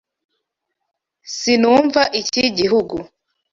[1.35, 2.95] Sinumva iki gihugu.